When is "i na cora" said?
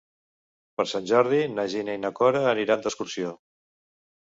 1.99-2.43